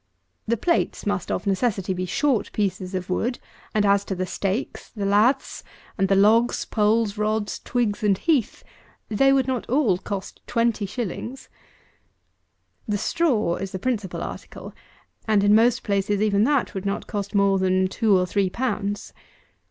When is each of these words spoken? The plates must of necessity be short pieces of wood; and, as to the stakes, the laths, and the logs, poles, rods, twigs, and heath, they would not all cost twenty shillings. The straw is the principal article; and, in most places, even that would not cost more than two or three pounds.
The 0.47 0.57
plates 0.57 1.05
must 1.05 1.31
of 1.31 1.45
necessity 1.45 1.93
be 1.93 2.07
short 2.07 2.51
pieces 2.53 2.95
of 2.95 3.07
wood; 3.07 3.37
and, 3.75 3.85
as 3.85 4.03
to 4.05 4.15
the 4.15 4.25
stakes, 4.25 4.89
the 4.89 5.05
laths, 5.05 5.63
and 5.95 6.07
the 6.07 6.15
logs, 6.15 6.65
poles, 6.65 7.19
rods, 7.19 7.59
twigs, 7.59 8.01
and 8.01 8.17
heath, 8.17 8.63
they 9.09 9.31
would 9.31 9.45
not 9.47 9.69
all 9.69 9.99
cost 9.99 10.41
twenty 10.47 10.87
shillings. 10.87 11.49
The 12.87 12.97
straw 12.97 13.57
is 13.57 13.73
the 13.73 13.77
principal 13.77 14.23
article; 14.23 14.73
and, 15.27 15.43
in 15.43 15.53
most 15.53 15.83
places, 15.83 16.19
even 16.19 16.45
that 16.45 16.73
would 16.73 16.83
not 16.87 17.05
cost 17.05 17.35
more 17.35 17.59
than 17.59 17.87
two 17.87 18.17
or 18.17 18.25
three 18.25 18.49
pounds. 18.49 19.13